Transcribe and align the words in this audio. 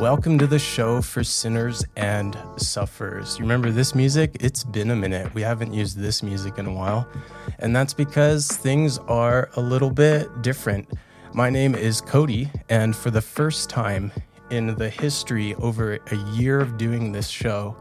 Welcome 0.00 0.38
to 0.38 0.48
the 0.48 0.58
show 0.58 1.00
for 1.00 1.22
sinners 1.22 1.84
and 1.94 2.36
sufferers. 2.56 3.38
You 3.38 3.44
remember 3.44 3.70
this 3.70 3.94
music? 3.94 4.36
It's 4.40 4.64
been 4.64 4.90
a 4.90 4.96
minute. 4.96 5.32
We 5.34 5.42
haven't 5.42 5.72
used 5.72 5.96
this 5.96 6.20
music 6.20 6.58
in 6.58 6.66
a 6.66 6.72
while. 6.72 7.06
And 7.60 7.74
that's 7.74 7.94
because 7.94 8.48
things 8.48 8.98
are 8.98 9.50
a 9.54 9.60
little 9.60 9.90
bit 9.90 10.42
different. 10.42 10.88
My 11.32 11.48
name 11.48 11.76
is 11.76 12.00
Cody, 12.00 12.50
and 12.68 12.94
for 12.94 13.12
the 13.12 13.20
first 13.20 13.70
time 13.70 14.10
in 14.50 14.74
the 14.74 14.90
history 14.90 15.54
over 15.54 16.00
a 16.10 16.16
year 16.32 16.58
of 16.58 16.76
doing 16.76 17.12
this 17.12 17.28
show, 17.28 17.76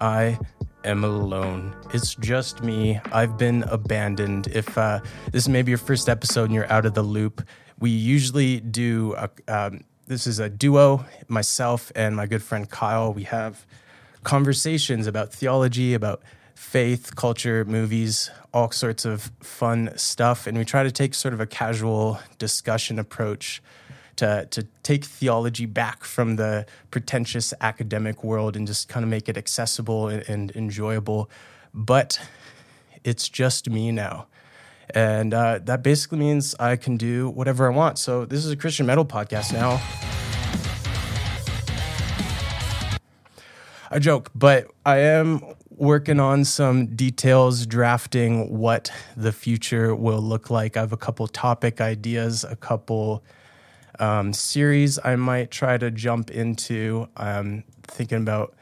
I 0.00 0.38
am 0.84 1.04
alone. 1.04 1.76
It's 1.92 2.14
just 2.14 2.62
me. 2.62 2.98
I've 3.12 3.36
been 3.36 3.62
abandoned. 3.64 4.46
If 4.48 4.78
uh, 4.78 5.00
this 5.30 5.44
is 5.44 5.48
maybe 5.50 5.70
your 5.70 5.78
first 5.78 6.08
episode 6.08 6.44
and 6.44 6.54
you're 6.54 6.72
out 6.72 6.86
of 6.86 6.94
the 6.94 7.02
loop, 7.02 7.46
we 7.78 7.90
usually 7.90 8.60
do 8.60 9.14
a, 9.18 9.28
um, 9.48 9.80
this 10.12 10.26
is 10.26 10.38
a 10.38 10.50
duo, 10.50 11.06
myself 11.26 11.90
and 11.96 12.14
my 12.14 12.26
good 12.26 12.42
friend 12.42 12.68
Kyle. 12.68 13.14
We 13.14 13.22
have 13.24 13.64
conversations 14.24 15.06
about 15.06 15.32
theology, 15.32 15.94
about 15.94 16.22
faith, 16.54 17.16
culture, 17.16 17.64
movies, 17.64 18.30
all 18.52 18.70
sorts 18.70 19.06
of 19.06 19.32
fun 19.40 19.90
stuff. 19.96 20.46
And 20.46 20.58
we 20.58 20.66
try 20.66 20.82
to 20.82 20.92
take 20.92 21.14
sort 21.14 21.32
of 21.32 21.40
a 21.40 21.46
casual 21.46 22.20
discussion 22.38 22.98
approach 22.98 23.62
to, 24.16 24.46
to 24.50 24.66
take 24.82 25.06
theology 25.06 25.64
back 25.64 26.04
from 26.04 26.36
the 26.36 26.66
pretentious 26.90 27.54
academic 27.62 28.22
world 28.22 28.54
and 28.54 28.66
just 28.66 28.90
kind 28.90 29.04
of 29.04 29.08
make 29.08 29.30
it 29.30 29.38
accessible 29.38 30.08
and, 30.08 30.28
and 30.28 30.54
enjoyable. 30.54 31.30
But 31.72 32.20
it's 33.02 33.30
just 33.30 33.70
me 33.70 33.90
now. 33.92 34.26
And 34.94 35.32
uh, 35.32 35.60
that 35.64 35.82
basically 35.82 36.18
means 36.18 36.54
I 36.60 36.76
can 36.76 36.96
do 36.96 37.30
whatever 37.30 37.70
I 37.70 37.74
want. 37.74 37.98
So 37.98 38.24
this 38.24 38.44
is 38.44 38.52
a 38.52 38.56
Christian 38.56 38.86
metal 38.86 39.04
podcast 39.04 39.52
now. 39.52 39.80
A 43.90 44.00
joke, 44.00 44.30
but 44.34 44.68
I 44.86 44.98
am 44.98 45.42
working 45.70 46.20
on 46.20 46.44
some 46.44 46.86
details, 46.94 47.66
drafting 47.66 48.58
what 48.58 48.90
the 49.16 49.32
future 49.32 49.94
will 49.94 50.20
look 50.20 50.48
like. 50.48 50.76
I 50.76 50.80
have 50.80 50.92
a 50.92 50.96
couple 50.96 51.26
topic 51.26 51.80
ideas, 51.80 52.44
a 52.44 52.56
couple 52.56 53.22
um, 53.98 54.32
series 54.32 54.98
I 55.04 55.16
might 55.16 55.50
try 55.50 55.76
to 55.76 55.90
jump 55.90 56.30
into. 56.30 57.08
I'm 57.16 57.64
thinking 57.82 58.18
about 58.18 58.54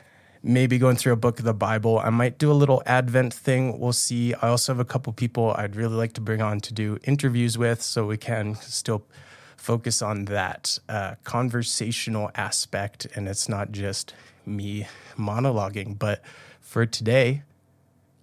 maybe 0.42 0.78
going 0.78 0.96
through 0.96 1.12
a 1.12 1.16
book 1.16 1.38
of 1.38 1.44
the 1.44 1.54
Bible. 1.54 1.98
I 1.98 2.10
might 2.10 2.38
do 2.38 2.50
a 2.50 2.54
little 2.54 2.82
Advent 2.86 3.34
thing. 3.34 3.78
We'll 3.78 3.92
see. 3.92 4.34
I 4.34 4.48
also 4.48 4.72
have 4.72 4.80
a 4.80 4.84
couple 4.84 5.12
people 5.12 5.54
I'd 5.56 5.76
really 5.76 5.94
like 5.94 6.14
to 6.14 6.20
bring 6.20 6.40
on 6.40 6.60
to 6.60 6.72
do 6.72 6.98
interviews 7.04 7.58
with 7.58 7.82
so 7.82 8.06
we 8.06 8.16
can 8.16 8.54
still 8.56 9.04
focus 9.56 10.00
on 10.00 10.24
that 10.26 10.78
uh, 10.88 11.16
conversational 11.24 12.30
aspect. 12.34 13.06
And 13.14 13.28
it's 13.28 13.48
not 13.48 13.72
just 13.72 14.14
me 14.46 14.88
monologuing, 15.16 15.98
but 15.98 16.22
for 16.60 16.86
today, 16.86 17.42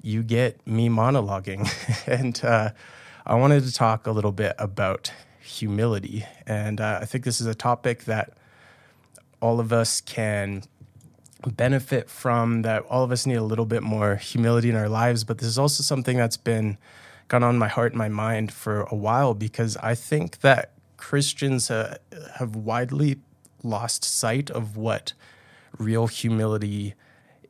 you 0.01 0.23
get 0.23 0.65
me 0.65 0.89
monologuing. 0.89 1.69
and 2.07 2.43
uh, 2.43 2.71
I 3.25 3.35
wanted 3.35 3.63
to 3.65 3.73
talk 3.73 4.07
a 4.07 4.11
little 4.11 4.31
bit 4.31 4.55
about 4.57 5.11
humility. 5.39 6.25
And 6.47 6.81
uh, 6.81 6.99
I 7.01 7.05
think 7.05 7.23
this 7.23 7.39
is 7.39 7.47
a 7.47 7.55
topic 7.55 8.05
that 8.05 8.33
all 9.39 9.59
of 9.59 9.71
us 9.71 10.01
can 10.01 10.63
benefit 11.55 12.09
from 12.09 12.63
that 12.63 12.83
all 12.83 13.03
of 13.03 13.11
us 13.11 13.25
need 13.25 13.35
a 13.35 13.43
little 13.43 13.65
bit 13.65 13.83
more 13.83 14.15
humility 14.15 14.69
in 14.69 14.75
our 14.75 14.89
lives 14.89 15.23
but 15.23 15.37
this 15.37 15.47
is 15.47 15.59
also 15.59 15.83
something 15.83 16.17
that's 16.17 16.37
been 16.37 16.77
gone 17.27 17.43
on 17.43 17.57
my 17.57 17.67
heart 17.67 17.91
and 17.91 17.97
my 17.97 18.09
mind 18.09 18.51
for 18.51 18.81
a 18.83 18.95
while 18.95 19.33
because 19.33 19.77
i 19.77 19.93
think 19.93 20.39
that 20.39 20.71
christians 20.97 21.69
uh, 21.69 21.97
have 22.35 22.55
widely 22.55 23.17
lost 23.63 24.03
sight 24.03 24.49
of 24.49 24.77
what 24.77 25.13
real 25.77 26.07
humility 26.07 26.95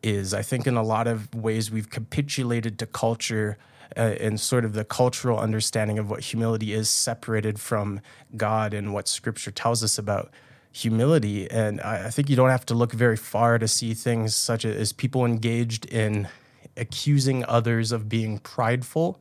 is. 0.04 0.34
I 0.34 0.42
think 0.42 0.68
in 0.68 0.76
a 0.76 0.84
lot 0.84 1.08
of 1.08 1.34
ways 1.34 1.72
we've 1.72 1.90
capitulated 1.90 2.80
to 2.80 2.86
culture 2.86 3.58
uh, 3.96 4.16
and 4.20 4.40
sort 4.40 4.66
of 4.66 4.74
the 4.74 4.84
cultural 4.84 5.40
understanding 5.40 5.98
of 5.98 6.10
what 6.10 6.22
humility 6.22 6.74
is 6.74 6.90
separated 6.90 7.58
from 7.58 8.02
god 8.36 8.74
and 8.74 8.94
what 8.94 9.08
scripture 9.08 9.50
tells 9.50 9.82
us 9.82 9.98
about 9.98 10.30
humility. 10.72 11.50
And 11.50 11.82
I, 11.82 12.08
I 12.08 12.10
think 12.10 12.30
you 12.30 12.36
don't 12.36 12.50
have 12.50 12.66
to 12.68 12.74
look 12.74 12.94
very 12.94 13.18
far 13.18 13.58
to 13.58 13.68
see 13.68 13.94
things 13.94 14.36
such 14.36 14.66
as 14.66 14.94
people 14.94 15.26
engaged 15.26 15.86
in 15.86 16.28
accusing 16.76 17.44
others 17.46 17.92
of 17.92 18.08
being 18.08 18.40
prideful 18.40 19.20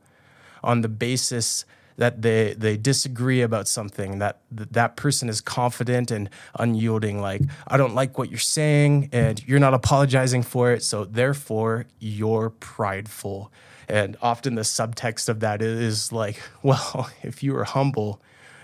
on 0.63 0.81
the 0.81 0.89
basis 0.89 1.65
that 1.97 2.21
they 2.21 2.53
they 2.53 2.77
disagree 2.77 3.41
about 3.41 3.67
something 3.67 4.19
that 4.19 4.39
that 4.51 4.95
person 4.95 5.27
is 5.29 5.41
confident 5.41 6.11
and 6.11 6.29
unyielding 6.59 7.19
like 7.19 7.41
i 7.67 7.75
don't 7.75 7.95
like 7.95 8.17
what 8.17 8.29
you're 8.29 8.39
saying 8.39 9.09
and 9.11 9.45
you're 9.47 9.59
not 9.59 9.73
apologizing 9.73 10.43
for 10.43 10.71
it 10.71 10.83
so 10.83 11.03
therefore 11.03 11.85
you're 11.99 12.51
prideful 12.51 13.51
and 13.89 14.15
often 14.21 14.55
the 14.55 14.61
subtext 14.61 15.27
of 15.27 15.39
that 15.39 15.61
is 15.61 16.11
like 16.11 16.39
well 16.61 17.09
if 17.23 17.43
you 17.43 17.53
were 17.53 17.65
humble 17.65 18.21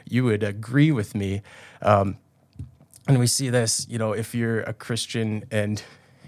you 0.08 0.24
would 0.24 0.44
agree 0.44 0.92
with 0.92 1.16
me 1.16 1.42
um, 1.82 2.18
and 3.08 3.20
we 3.20 3.28
see 3.28 3.50
this 3.50 3.86
you 3.90 3.98
know 3.98 4.14
if 4.14 4.34
you're 4.34 4.62
a 4.62 4.74
christian 4.74 5.44
and 5.52 5.84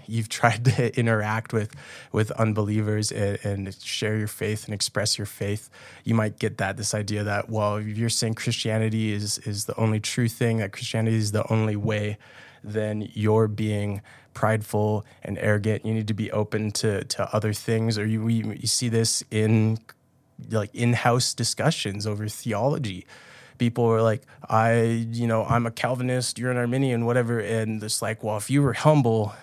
you've 0.06 0.28
tried 0.28 0.64
to 0.64 0.98
interact 0.98 1.52
with 1.52 1.74
with 2.12 2.30
unbelievers 2.32 3.10
and, 3.10 3.38
and, 3.44 3.74
share 3.82 4.16
your 4.16 4.28
faith 4.28 4.64
and 4.66 4.74
express 4.74 5.18
your 5.18 5.26
faith 5.26 5.68
you 6.04 6.14
might 6.14 6.38
get 6.38 6.58
that 6.58 6.76
this 6.76 6.94
idea 6.94 7.24
that 7.24 7.48
well 7.48 7.76
if 7.76 7.98
you're 7.98 8.08
saying 8.08 8.34
christianity 8.34 9.12
is 9.12 9.38
is 9.38 9.64
the 9.64 9.76
only 9.76 10.00
true 10.00 10.28
thing 10.28 10.58
that 10.58 10.72
christianity 10.72 11.16
is 11.16 11.32
the 11.32 11.50
only 11.50 11.76
way 11.76 12.16
then 12.62 13.08
you're 13.14 13.48
being 13.48 14.02
prideful 14.36 15.06
and 15.22 15.38
arrogant. 15.38 15.86
You 15.86 15.94
need 15.94 16.08
to 16.08 16.14
be 16.14 16.30
open 16.30 16.70
to 16.72 17.04
to 17.04 17.34
other 17.34 17.52
things. 17.52 17.98
Or 17.98 18.06
you 18.06 18.28
you 18.28 18.66
see 18.66 18.88
this 18.88 19.24
in 19.30 19.78
like 20.50 20.72
in-house 20.74 21.32
discussions 21.32 22.06
over 22.06 22.28
theology 22.28 23.06
people 23.58 23.84
were 23.84 24.02
like, 24.02 24.22
I, 24.48 24.82
you 25.10 25.26
know, 25.26 25.44
I'm 25.44 25.66
a 25.66 25.70
Calvinist, 25.70 26.38
you're 26.38 26.50
an 26.50 26.56
Arminian, 26.56 27.06
whatever. 27.06 27.38
And 27.38 27.82
it's 27.82 28.02
like, 28.02 28.22
well, 28.22 28.36
if 28.36 28.50
you 28.50 28.62
were 28.62 28.74
humble, 28.74 29.34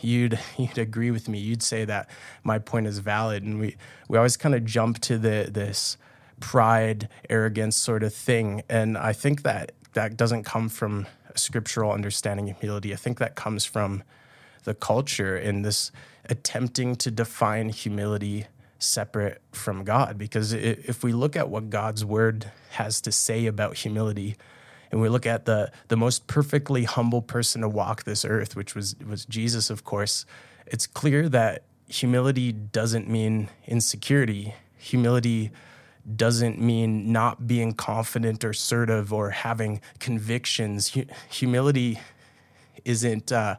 you'd 0.00 0.38
you'd 0.58 0.78
agree 0.78 1.10
with 1.10 1.28
me. 1.28 1.38
You'd 1.38 1.62
say 1.62 1.84
that 1.84 2.08
my 2.44 2.58
point 2.58 2.86
is 2.86 2.98
valid. 2.98 3.42
And 3.42 3.58
we 3.58 3.76
we 4.08 4.16
always 4.16 4.36
kind 4.36 4.54
of 4.54 4.64
jump 4.64 5.00
to 5.00 5.18
the 5.18 5.48
this 5.50 5.96
pride, 6.40 7.08
arrogance 7.30 7.76
sort 7.76 8.02
of 8.02 8.12
thing. 8.12 8.62
And 8.68 8.98
I 8.98 9.12
think 9.12 9.42
that 9.42 9.72
that 9.94 10.16
doesn't 10.16 10.44
come 10.44 10.68
from 10.68 11.06
a 11.32 11.38
scriptural 11.38 11.92
understanding 11.92 12.50
of 12.50 12.58
humility. 12.58 12.92
I 12.92 12.96
think 12.96 13.18
that 13.18 13.36
comes 13.36 13.64
from 13.64 14.02
the 14.64 14.74
culture 14.74 15.36
in 15.36 15.62
this 15.62 15.92
attempting 16.28 16.96
to 16.96 17.10
define 17.10 17.68
humility 17.68 18.46
separate 18.82 19.40
from 19.52 19.84
God. 19.84 20.18
Because 20.18 20.52
if 20.52 21.02
we 21.02 21.12
look 21.12 21.36
at 21.36 21.48
what 21.48 21.70
God's 21.70 22.04
word 22.04 22.50
has 22.70 23.00
to 23.02 23.12
say 23.12 23.46
about 23.46 23.76
humility, 23.78 24.36
and 24.90 25.00
we 25.00 25.08
look 25.08 25.26
at 25.26 25.46
the 25.46 25.72
the 25.88 25.96
most 25.96 26.26
perfectly 26.26 26.84
humble 26.84 27.22
person 27.22 27.62
to 27.62 27.68
walk 27.68 28.04
this 28.04 28.24
earth, 28.24 28.54
which 28.54 28.74
was 28.74 28.94
was 29.06 29.24
Jesus, 29.24 29.70
of 29.70 29.84
course, 29.84 30.26
it's 30.66 30.86
clear 30.86 31.28
that 31.30 31.64
humility 31.88 32.52
doesn't 32.52 33.08
mean 33.08 33.48
insecurity. 33.66 34.54
Humility 34.76 35.50
doesn't 36.16 36.60
mean 36.60 37.12
not 37.12 37.46
being 37.46 37.72
confident 37.72 38.44
or 38.44 38.50
assertive 38.50 39.12
or 39.12 39.30
having 39.30 39.80
convictions. 39.98 40.96
Humility 41.30 42.00
isn't 42.84 43.32
uh, 43.32 43.56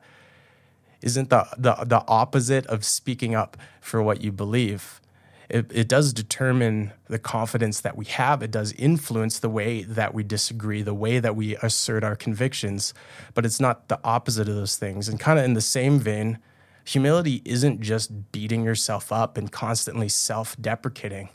isn't 1.02 1.30
the, 1.30 1.48
the 1.58 1.76
the 1.86 2.04
opposite 2.08 2.68
of 2.68 2.86
speaking 2.86 3.34
up 3.34 3.58
for 3.82 4.04
what 4.04 4.22
you 4.22 4.32
believe 4.32 5.02
it, 5.50 5.72
it 5.74 5.88
does 5.88 6.14
determine 6.14 6.94
the 7.08 7.20
confidence 7.20 7.82
that 7.82 7.98
we 7.98 8.06
have. 8.06 8.42
It 8.42 8.52
does 8.52 8.72
influence 8.74 9.40
the 9.40 9.50
way 9.50 9.84
that 9.84 10.14
we 10.14 10.24
disagree, 10.24 10.82
the 10.82 10.94
way 10.94 11.20
that 11.20 11.36
we 11.36 11.56
assert 11.58 12.04
our 12.04 12.16
convictions, 12.16 12.94
but 13.34 13.46
it's 13.46 13.60
not 13.60 13.88
the 13.88 14.00
opposite 14.04 14.48
of 14.48 14.56
those 14.56 14.76
things. 14.76 15.08
And 15.08 15.20
kind 15.20 15.40
of 15.40 15.46
in 15.46 15.54
the 15.54 15.62
same 15.62 16.00
vein, 16.00 16.40
humility 16.86 17.42
isn't 17.46 17.82
just 17.82 18.32
beating 18.32 18.64
yourself 18.64 19.12
up 19.12 19.38
and 19.38 19.52
constantly 19.52 20.10
self 20.10 20.56
deprecating, 20.60 21.30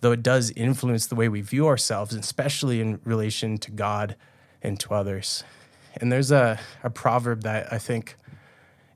though 0.00 0.12
it 0.12 0.22
does 0.22 0.50
influence 0.52 1.06
the 1.06 1.14
way 1.14 1.28
we 1.28 1.40
view 1.40 1.66
ourselves, 1.66 2.14
especially 2.14 2.80
in 2.80 3.00
relation 3.04 3.58
to 3.58 3.70
God 3.70 4.16
and 4.62 4.78
to 4.80 4.94
others. 4.94 5.44
And 6.00 6.10
there's 6.10 6.30
a, 6.30 6.60
a 6.82 6.90
proverb 6.90 7.42
that 7.42 7.72
I 7.72 7.78
think 7.78 8.16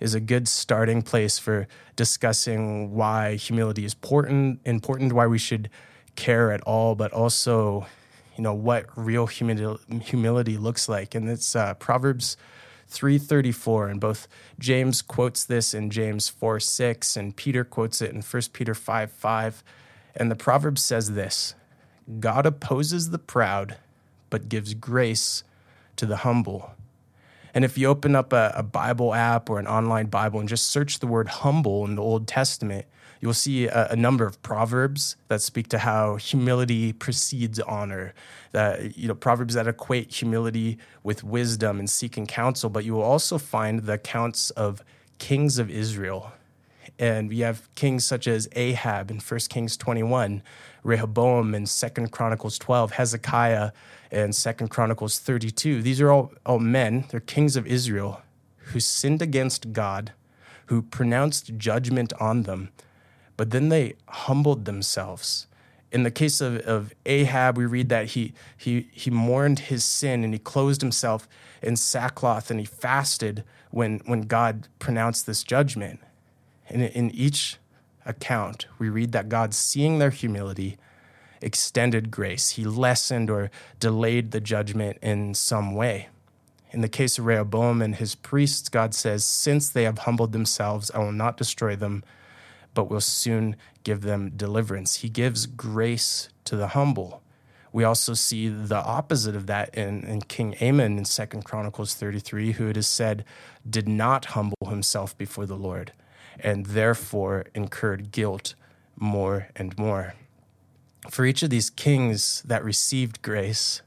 is 0.04 0.14
a 0.14 0.20
good 0.20 0.46
starting 0.46 1.00
place 1.00 1.38
for 1.38 1.66
discussing 1.96 2.94
why 2.94 3.36
humility 3.36 3.86
is 3.86 3.94
important, 3.94 4.60
important, 4.66 5.14
why 5.14 5.26
we 5.26 5.38
should 5.38 5.70
care 6.14 6.52
at 6.52 6.60
all, 6.60 6.94
but 6.94 7.10
also, 7.10 7.86
you 8.36 8.42
know, 8.42 8.52
what 8.52 8.84
real 8.96 9.26
humility, 9.26 10.58
looks 10.58 10.90
like. 10.90 11.14
And 11.14 11.26
it's 11.30 11.56
uh, 11.56 11.72
Proverbs 11.74 12.36
334 12.88 13.88
and 13.88 14.00
both 14.00 14.28
james 14.60 15.00
quotes 15.00 15.46
this 15.46 15.72
in 15.72 15.88
james 15.90 16.28
4 16.28 16.60
6 16.60 17.16
and 17.16 17.34
peter 17.34 17.64
quotes 17.64 18.02
it 18.02 18.12
in 18.12 18.20
1 18.20 18.42
peter 18.52 18.74
5 18.74 19.10
5 19.10 19.64
and 20.14 20.30
the 20.30 20.36
proverb 20.36 20.78
says 20.78 21.12
this 21.12 21.54
god 22.20 22.44
opposes 22.44 23.08
the 23.08 23.18
proud 23.18 23.78
but 24.28 24.50
gives 24.50 24.74
grace 24.74 25.42
to 25.96 26.04
the 26.04 26.18
humble 26.18 26.74
And 27.54 27.64
if 27.64 27.78
you 27.78 27.86
open 27.86 28.16
up 28.16 28.32
a, 28.32 28.52
a, 28.56 28.62
Bible 28.64 29.14
app 29.14 29.48
or 29.48 29.60
an 29.60 29.68
online 29.68 30.06
Bible 30.06 30.40
and 30.40 30.48
just 30.48 30.68
search 30.68 30.98
the 30.98 31.06
word 31.06 31.28
humble 31.28 31.84
in 31.84 31.94
the 31.94 32.02
Old 32.02 32.26
Testament, 32.26 32.84
you'll 33.20 33.32
see 33.32 33.66
a, 33.66 33.88
a 33.90 33.96
number 33.96 34.26
of 34.26 34.42
proverbs 34.42 35.14
that 35.28 35.40
speak 35.40 35.68
to 35.68 35.78
how 35.78 36.16
humility 36.16 36.92
precedes 36.92 37.60
honor. 37.60 38.12
That 38.50 38.98
you 38.98 39.06
know, 39.06 39.14
proverbs 39.14 39.54
that 39.54 39.68
equate 39.68 40.12
humility 40.12 40.78
with 41.04 41.22
wisdom 41.22 41.78
and 41.78 41.88
seeking 41.88 42.26
counsel. 42.26 42.70
But 42.70 42.84
you 42.84 42.94
will 42.94 43.02
also 43.02 43.38
find 43.38 43.80
the 43.80 43.94
accounts 43.94 44.50
of 44.50 44.82
kings 45.18 45.58
of 45.58 45.70
Israel. 45.70 46.32
And 46.98 47.28
we 47.28 47.40
have 47.40 47.72
kings 47.74 48.06
such 48.06 48.26
as 48.26 48.48
Ahab 48.52 49.10
in 49.10 49.20
1 49.20 49.40
Kings 49.48 49.76
21, 49.76 50.42
Rehoboam 50.82 51.54
in 51.54 51.66
2 51.66 51.88
Chronicles 52.08 52.58
12, 52.58 52.92
Hezekiah 52.92 53.72
in 54.10 54.32
Second 54.32 54.68
Chronicles 54.68 55.18
32. 55.18 55.82
These 55.82 56.00
are 56.00 56.10
all, 56.10 56.32
all 56.46 56.58
men, 56.58 57.04
they're 57.10 57.20
kings 57.20 57.56
of 57.56 57.66
Israel 57.66 58.22
who 58.56 58.80
sinned 58.80 59.20
against 59.20 59.72
God, 59.72 60.12
who 60.66 60.82
pronounced 60.82 61.56
judgment 61.56 62.12
on 62.20 62.44
them, 62.44 62.70
but 63.36 63.50
then 63.50 63.68
they 63.68 63.94
humbled 64.08 64.64
themselves. 64.64 65.46
In 65.92 66.02
the 66.02 66.10
case 66.10 66.40
of, 66.40 66.56
of 66.58 66.92
Ahab, 67.06 67.56
we 67.56 67.66
read 67.66 67.88
that 67.88 68.06
he, 68.06 68.32
he, 68.56 68.88
he 68.92 69.10
mourned 69.10 69.60
his 69.60 69.84
sin 69.84 70.24
and 70.24 70.32
he 70.32 70.38
closed 70.38 70.80
himself 70.80 71.28
in 71.62 71.76
sackcloth 71.76 72.50
and 72.50 72.58
he 72.58 72.66
fasted 72.66 73.44
when, 73.70 74.00
when 74.06 74.22
God 74.22 74.68
pronounced 74.78 75.26
this 75.26 75.44
judgment. 75.44 76.00
And 76.68 76.82
in 76.82 77.10
each 77.10 77.58
account, 78.06 78.66
we 78.78 78.88
read 78.88 79.12
that 79.12 79.28
God, 79.28 79.54
seeing 79.54 79.98
their 79.98 80.10
humility, 80.10 80.76
extended 81.40 82.10
grace. 82.10 82.50
He 82.50 82.64
lessened 82.64 83.30
or 83.30 83.50
delayed 83.80 84.30
the 84.30 84.40
judgment 84.40 84.98
in 85.02 85.34
some 85.34 85.74
way. 85.74 86.08
In 86.70 86.80
the 86.80 86.88
case 86.88 87.18
of 87.18 87.26
Rehoboam 87.26 87.80
and 87.82 87.94
his 87.96 88.14
priests, 88.14 88.68
God 88.68 88.94
says, 88.94 89.24
Since 89.24 89.68
they 89.68 89.84
have 89.84 89.98
humbled 89.98 90.32
themselves, 90.32 90.90
I 90.92 90.98
will 90.98 91.12
not 91.12 91.36
destroy 91.36 91.76
them, 91.76 92.02
but 92.72 92.90
will 92.90 93.00
soon 93.00 93.56
give 93.84 94.00
them 94.00 94.32
deliverance. 94.34 94.96
He 94.96 95.08
gives 95.08 95.46
grace 95.46 96.30
to 96.46 96.56
the 96.56 96.68
humble. 96.68 97.22
We 97.72 97.84
also 97.84 98.14
see 98.14 98.48
the 98.48 98.82
opposite 98.82 99.36
of 99.36 99.46
that 99.46 99.74
in, 99.74 100.04
in 100.04 100.22
King 100.22 100.56
Amon 100.60 100.98
in 100.98 101.04
Second 101.04 101.44
Chronicles 101.44 101.94
33, 101.94 102.52
who 102.52 102.68
it 102.68 102.76
is 102.76 102.86
said 102.86 103.24
did 103.68 103.88
not 103.88 104.26
humble 104.26 104.68
himself 104.68 105.16
before 105.16 105.46
the 105.46 105.56
Lord 105.56 105.92
and 106.40 106.66
therefore 106.66 107.46
incurred 107.54 108.12
guilt 108.12 108.54
more 108.96 109.48
and 109.56 109.76
more. 109.78 110.14
For 111.10 111.24
each 111.24 111.42
of 111.42 111.50
these 111.50 111.70
kings 111.70 112.42
that 112.46 112.64
received 112.64 113.22
grace, 113.22 113.82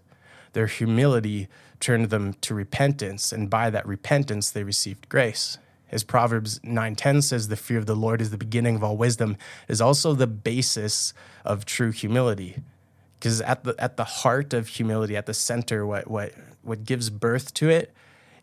their 0.54 0.68
humility 0.68 1.48
turned 1.80 2.10
them 2.10 2.34
to 2.42 2.54
repentance, 2.54 3.32
and 3.32 3.50
by 3.50 3.70
that 3.70 3.88
repentance 3.88 4.50
they 4.50 4.64
received 4.64 5.10
grace. 5.10 5.58
As 5.90 6.04
Proverbs 6.04 6.60
9:10 6.60 7.24
says, 7.24 7.48
the 7.48 7.56
fear 7.56 7.78
of 7.78 7.86
the 7.86 7.96
Lord 7.96 8.22
is 8.22 8.30
the 8.30 8.38
beginning 8.38 8.76
of 8.76 8.84
all 8.84 8.98
wisdom, 8.98 9.38
is 9.68 9.80
also 9.80 10.14
the 10.14 10.28
basis 10.28 11.14
of 11.46 11.66
true 11.66 11.92
humility. 11.92 12.58
Because 13.20 13.42
at 13.42 13.64
the 13.64 13.74
at 13.80 13.98
the 13.98 14.04
heart 14.04 14.54
of 14.54 14.68
humility, 14.68 15.16
at 15.16 15.26
the 15.26 15.34
center, 15.34 15.86
what 15.86 16.10
what 16.10 16.34
what 16.62 16.84
gives 16.84 17.10
birth 17.10 17.54
to 17.56 17.70
it 17.70 17.94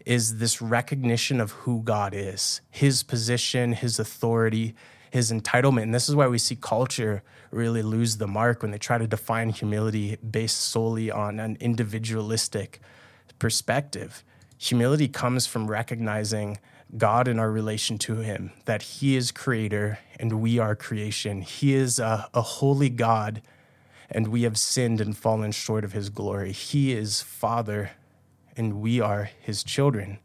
is 0.05 0.39
this 0.39 0.61
recognition 0.61 1.41
of 1.41 1.53
who 1.53 1.83
God 1.83 2.13
is, 2.15 2.61
his 2.71 3.03
position, 3.03 3.73
his 3.73 3.99
authority, 3.99 4.75
his 5.11 5.33
entitlement. 5.33 5.85
And 5.85 5.95
this 5.95 6.09
is 6.09 6.17
why 6.17 6.27
we 6.27 6.39
see 6.39 6.57
culture 6.57 7.23
really 7.51 7.83
lose 7.83 8.17
the 8.17 8.27
mark 8.27 8.63
when 8.63 8.71
they 8.71 8.79
try 8.79 8.99
to 8.99 9.07
define 9.07 9.51
humility 9.51 10.17
based 10.17 10.61
solely 10.61 11.11
on 11.11 11.39
an 11.39 11.57
individualistic 11.61 12.81
perspective. 13.39 14.25
Humility 14.59 15.09
comes 15.09 15.47
from 15.47 15.71
recognizing 15.71 16.59
God 16.97 17.29
in 17.29 17.39
our 17.39 17.51
relation 17.51 17.99
to 17.99 18.17
him, 18.17 18.53
that 18.67 18.83
he 18.83 19.17
is 19.17 19.31
creator 19.31 19.99
and 20.21 20.41
we 20.41 20.59
are 20.59 20.77
creation. 20.77 21.41
He 21.43 21.75
is 21.75 21.99
a, 21.99 22.29
a 22.35 22.43
holy 22.43 22.91
God 22.91 23.41
and 24.11 24.29
we 24.29 24.43
have 24.43 24.59
sinned 24.59 25.01
and 25.01 25.17
fallen 25.17 25.53
short 25.53 25.85
of 25.85 25.93
his 25.93 26.09
glory. 26.11 26.53
He 26.53 26.93
is 26.93 27.23
father 27.23 27.93
and 28.57 28.81
we 28.81 29.01
are 29.01 29.31
his 29.41 29.63
children. 29.63 30.19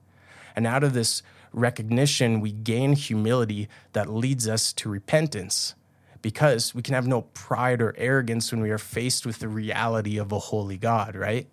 And 0.55 0.67
out 0.67 0.83
of 0.83 0.93
this 0.93 1.21
recognition, 1.51 2.41
we 2.41 2.51
gain 2.51 2.93
humility 2.93 3.67
that 3.93 4.09
leads 4.09 4.47
us 4.47 4.73
to 4.73 4.89
repentance 4.89 5.75
because 6.21 6.75
we 6.75 6.81
can 6.81 6.93
have 6.93 7.07
no 7.07 7.21
pride 7.21 7.81
or 7.81 7.95
arrogance 7.97 8.51
when 8.51 8.61
we 8.61 8.69
are 8.71 8.77
faced 8.77 9.25
with 9.25 9.39
the 9.39 9.47
reality 9.47 10.17
of 10.17 10.31
a 10.31 10.39
holy 10.39 10.77
God, 10.77 11.15
right? 11.15 11.47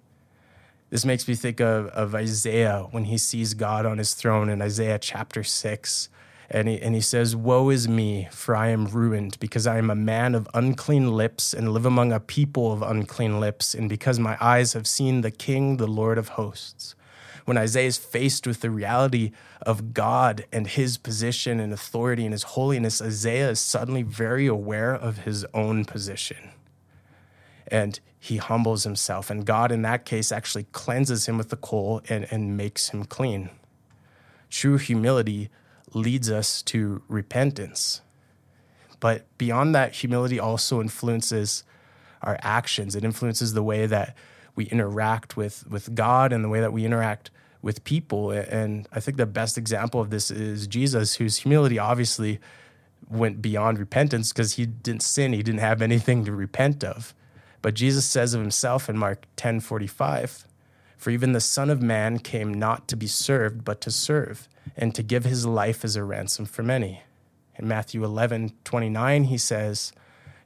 This 0.91 1.05
makes 1.05 1.27
me 1.27 1.35
think 1.35 1.61
of, 1.61 1.87
of 1.89 2.15
Isaiah 2.15 2.87
when 2.91 3.05
he 3.05 3.19
sees 3.19 3.55
God 3.55 3.87
on 3.87 3.99
his 3.99 4.15
throne 4.15 4.49
in 4.49 4.63
Isaiah 4.63 4.99
chapter 4.99 5.43
6. 5.43 6.09
And 6.49 6.69
he, 6.69 6.81
and 6.81 6.95
he 6.95 7.01
says, 7.01 7.35
Woe 7.35 7.71
is 7.71 7.89
me, 7.89 8.29
for 8.31 8.55
I 8.55 8.69
am 8.69 8.87
ruined, 8.87 9.39
because 9.41 9.67
I 9.67 9.79
am 9.79 9.91
a 9.91 9.97
man 9.97 10.35
of 10.35 10.49
unclean 10.55 11.13
lips 11.13 11.53
and 11.53 11.73
live 11.73 11.87
among 11.87 12.13
a 12.13 12.21
people 12.21 12.73
of 12.73 12.83
unclean 12.83 13.41
lips, 13.41 13.75
and 13.75 13.89
because 13.89 14.19
my 14.19 14.37
eyes 14.41 14.73
have 14.75 14.87
seen 14.87 15.23
the 15.23 15.31
King, 15.31 15.79
the 15.79 15.89
Lord 15.89 16.19
of 16.19 16.29
hosts 16.29 16.95
when 17.47 17.57
Isaiah 17.57 17.87
is 17.87 17.97
faced 17.97 18.47
with 18.47 18.61
the 18.61 18.71
reality 18.71 19.31
of 19.63 19.95
God 19.95 20.45
and 20.53 20.67
his 20.67 20.99
position 20.99 21.61
and 21.61 21.73
authority 21.73 22.25
and 22.25 22.33
his 22.33 22.43
holiness, 22.43 23.01
Isaiah 23.01 23.51
is 23.51 23.61
suddenly 23.61 24.03
very 24.03 24.49
aware 24.49 24.93
of 24.93 25.19
his 25.19 25.47
own 25.55 25.85
position. 25.85 26.51
And 27.69 27.99
he 28.19 28.39
humbles 28.39 28.83
himself. 28.83 29.31
And 29.31 29.47
God, 29.47 29.71
in 29.71 29.83
that 29.83 30.05
case, 30.05 30.33
actually 30.33 30.65
cleanses 30.73 31.27
him 31.27 31.39
with 31.39 31.51
the 31.51 31.57
coal 31.57 32.03
and, 32.09 32.27
and 32.33 32.57
makes 32.57 32.89
him 32.89 33.05
clean. 33.05 33.51
True 34.51 34.77
humility 34.77 35.49
leads 35.97 36.31
us 36.31 36.63
to 36.63 37.03
repentance. 37.09 38.03
But 39.01 39.27
beyond 39.39 39.75
that, 39.75 39.95
humility 39.95 40.39
also 40.39 40.81
influences 40.81 41.65
our 42.23 42.39
actions. 42.43 42.95
It 42.95 43.05
influences 43.05 43.55
the 43.55 43.63
way 43.63 43.87
that 43.87 44.17
we 44.55 44.65
interact 44.67 45.37
with, 45.37 45.67
with 45.69 45.95
God 45.95 46.33
and 46.33 46.45
the 46.45 46.49
way 46.49 46.61
that 46.61 46.73
we 46.73 46.85
interact 46.85 47.31
with 47.63 47.85
people. 47.85 48.31
And 48.31 48.89
I 48.93 49.01
think 49.01 49.17
the 49.17 49.27
best 49.27 49.59
example 49.59 50.01
of 50.01 50.11
this 50.11 50.31
is 50.31 50.67
Jesus, 50.67 51.17
whose 51.17 51.39
humility 51.39 51.79
obviously 51.79 52.41
went 53.09 53.43
beyond 53.43 53.79
repentance 53.79 54.33
because 54.33 54.55
he 54.55 54.67
didn't 54.67 55.03
sin, 55.03 55.33
he 55.33 55.43
didn't 55.43 55.61
have 55.61 55.83
anything 55.83 56.25
to 56.25 56.33
repent 56.33 56.83
of. 56.83 57.15
But 57.63 57.75
Jesus 57.75 58.05
says 58.07 58.35
of 58.35 58.41
himself 58.41 58.89
in 58.89 58.97
Mark 58.97 59.27
10 59.37 59.61
45, 59.61 60.47
For 60.97 61.11
even 61.11 61.33
the 61.33 61.41
Son 61.41 61.71
of 61.71 61.83
Man 61.83 62.19
came 62.19 62.55
not 62.55 62.89
to 62.89 62.97
be 62.97 63.07
served, 63.07 63.65
but 63.65 63.81
to 63.83 63.91
serve, 63.91 64.49
and 64.77 64.95
to 64.95 65.03
give 65.03 65.25
his 65.25 65.47
life 65.47 65.85
as 65.85 65.97
a 65.97 66.05
ransom 66.05 66.47
for 66.47 66.63
many. 66.63 67.03
In 67.57 67.69
Matthew 67.69 68.05
11 68.05 68.53
29, 68.65 69.25
he 69.25 69.39
says, 69.39 69.93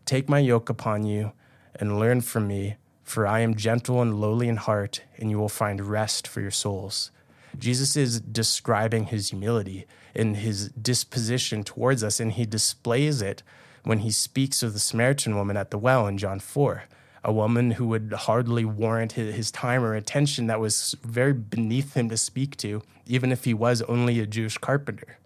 Take 0.04 0.28
my 0.28 0.38
yoke 0.38 0.68
upon 0.68 1.04
you 1.04 1.32
and 1.74 1.98
learn 1.98 2.20
from 2.20 2.48
me 2.48 2.76
for 3.10 3.26
I 3.26 3.40
am 3.40 3.56
gentle 3.56 4.00
and 4.00 4.20
lowly 4.20 4.48
in 4.48 4.56
heart, 4.56 5.02
and 5.18 5.30
you 5.30 5.38
will 5.38 5.48
find 5.48 5.80
rest 5.80 6.28
for 6.28 6.40
your 6.40 6.52
souls. 6.52 7.10
Jesus 7.58 7.96
is 7.96 8.20
describing 8.20 9.06
his 9.06 9.30
humility 9.30 9.84
and 10.14 10.36
his 10.36 10.68
disposition 10.70 11.64
towards 11.64 12.04
us, 12.04 12.20
and 12.20 12.32
he 12.32 12.46
displays 12.46 13.20
it 13.20 13.42
when 13.82 13.98
he 13.98 14.12
speaks 14.12 14.62
of 14.62 14.72
the 14.72 14.78
Samaritan 14.78 15.34
woman 15.34 15.56
at 15.56 15.72
the 15.72 15.78
well 15.78 16.06
in 16.06 16.18
John 16.18 16.38
4, 16.38 16.84
a 17.22 17.32
woman 17.32 17.72
who 17.72 17.86
would 17.88 18.12
hardly 18.12 18.64
warrant 18.64 19.12
his 19.12 19.34
his 19.34 19.50
time 19.50 19.84
or 19.84 19.94
attention 19.94 20.46
that 20.46 20.60
was 20.60 20.96
very 21.02 21.32
beneath 21.32 21.94
him 21.94 22.08
to 22.08 22.16
speak 22.16 22.56
to, 22.58 22.82
even 23.06 23.30
if 23.32 23.44
he 23.44 23.54
was 23.54 23.82
only 23.82 24.18
a 24.20 24.26
Jewish 24.26 24.58
carpenter. 24.58 25.18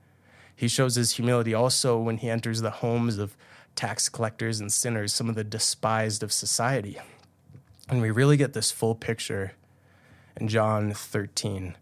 He 0.57 0.69
shows 0.69 0.95
his 0.95 1.13
humility 1.13 1.55
also 1.55 1.99
when 1.99 2.19
he 2.19 2.31
enters 2.31 2.61
the 2.61 2.71
homes 2.71 3.19
of 3.19 3.37
tax 3.75 4.09
collectors 4.09 4.61
and 4.61 4.73
sinners, 4.73 5.13
some 5.13 5.29
of 5.29 5.35
the 5.35 5.45
despised 5.45 6.23
of 6.23 6.33
society. 6.33 6.99
And 7.89 8.01
we 8.01 8.11
really 8.11 8.37
get 8.37 8.53
this 8.53 8.71
full 8.71 8.95
picture 8.95 9.53
in 10.37 10.49
John 10.49 10.93
13, 10.93 11.77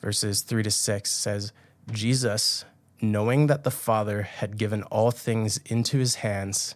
verses 0.00 0.42
3 0.42 0.62
to 0.64 0.70
6 0.70 1.10
says, 1.10 1.52
Jesus, 1.90 2.64
knowing 3.00 3.46
that 3.46 3.64
the 3.64 3.70
Father 3.70 4.22
had 4.22 4.58
given 4.58 4.82
all 4.84 5.10
things 5.10 5.58
into 5.66 5.98
his 5.98 6.16
hands, 6.16 6.74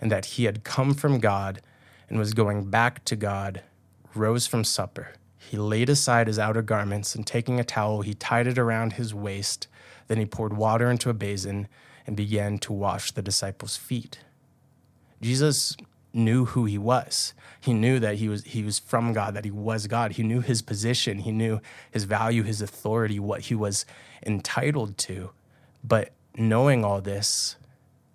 and 0.00 0.10
that 0.10 0.26
he 0.26 0.44
had 0.44 0.64
come 0.64 0.94
from 0.94 1.18
God 1.18 1.60
and 2.08 2.18
was 2.18 2.34
going 2.34 2.70
back 2.70 3.04
to 3.06 3.16
God, 3.16 3.62
rose 4.14 4.46
from 4.46 4.64
supper. 4.64 5.14
He 5.38 5.56
laid 5.56 5.88
aside 5.88 6.26
his 6.26 6.38
outer 6.38 6.62
garments, 6.62 7.14
and 7.14 7.26
taking 7.26 7.60
a 7.60 7.64
towel, 7.64 8.02
he 8.02 8.14
tied 8.14 8.46
it 8.46 8.58
around 8.58 8.94
his 8.94 9.14
waist. 9.14 9.68
Then 10.08 10.18
he 10.18 10.26
poured 10.26 10.56
water 10.56 10.90
into 10.90 11.10
a 11.10 11.14
basin 11.14 11.68
and 12.06 12.16
began 12.16 12.58
to 12.58 12.72
wash 12.72 13.12
the 13.12 13.22
disciples' 13.22 13.76
feet. 13.76 14.20
Jesus 15.20 15.76
knew 16.12 16.44
who 16.46 16.64
he 16.64 16.78
was. 16.78 17.34
He 17.60 17.72
knew 17.72 17.98
that 17.98 18.16
he 18.16 18.28
was 18.28 18.44
he 18.44 18.62
was 18.62 18.78
from 18.78 19.12
God, 19.12 19.34
that 19.34 19.44
he 19.44 19.50
was 19.50 19.86
God. 19.86 20.12
He 20.12 20.22
knew 20.22 20.40
his 20.40 20.62
position, 20.62 21.18
he 21.18 21.32
knew 21.32 21.60
his 21.90 22.04
value, 22.04 22.42
his 22.42 22.60
authority, 22.60 23.18
what 23.18 23.42
he 23.42 23.54
was 23.54 23.84
entitled 24.24 24.96
to. 24.98 25.30
But 25.82 26.12
knowing 26.36 26.84
all 26.84 27.00
this, 27.00 27.56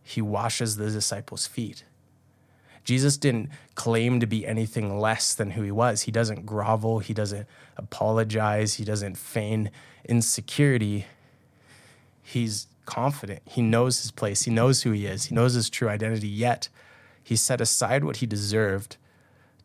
he 0.01 0.21
washes 0.21 0.75
the 0.75 0.89
disciples' 0.89 1.47
feet. 1.47 1.83
Jesus 2.89 3.17
didn't 3.17 3.51
claim 3.75 4.19
to 4.19 4.25
be 4.25 4.47
anything 4.47 4.99
less 4.99 5.35
than 5.35 5.51
who 5.51 5.61
he 5.61 5.69
was. 5.69 6.01
He 6.01 6.11
doesn't 6.11 6.47
grovel, 6.47 6.97
he 6.97 7.13
doesn't 7.13 7.45
apologize, 7.77 8.73
he 8.73 8.83
doesn't 8.83 9.15
feign 9.15 9.69
insecurity. 10.05 11.05
He's 12.23 12.65
confident. 12.87 13.43
He 13.45 13.61
knows 13.61 14.01
his 14.01 14.09
place, 14.09 14.41
he 14.41 14.49
knows 14.49 14.81
who 14.81 14.91
he 14.91 15.05
is, 15.05 15.25
he 15.25 15.35
knows 15.35 15.53
his 15.53 15.69
true 15.69 15.87
identity, 15.87 16.27
yet 16.27 16.67
he 17.23 17.35
set 17.35 17.61
aside 17.61 18.03
what 18.03 18.17
he 18.17 18.25
deserved 18.25 18.97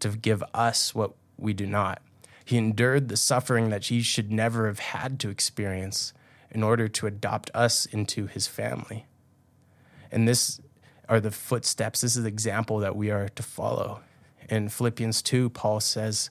to 0.00 0.11
give 0.11 0.45
us 0.52 0.95
what 0.95 1.14
we 1.38 1.54
do 1.54 1.64
not. 1.64 2.02
He 2.45 2.59
endured 2.59 3.09
the 3.09 3.16
suffering 3.16 3.71
that 3.71 3.87
he 3.87 4.02
should 4.02 4.31
never 4.31 4.66
have 4.66 4.81
had 4.81 5.19
to 5.21 5.31
experience 5.31 6.12
in 6.50 6.62
order 6.62 6.88
to 6.88 7.07
adopt 7.07 7.50
us 7.54 7.87
into 7.87 8.26
his 8.26 8.47
family. 8.47 9.07
And 10.12 10.28
this 10.28 10.61
are 11.08 11.20
the 11.20 11.30
footsteps, 11.30 12.00
this 12.00 12.16
is 12.16 12.23
the 12.23 12.28
example 12.28 12.78
that 12.78 12.96
we 12.96 13.11
are 13.11 13.28
to 13.28 13.42
follow. 13.42 14.00
In 14.49 14.68
Philippians 14.68 15.23
2, 15.23 15.50
Paul 15.50 15.80
says, 15.80 16.30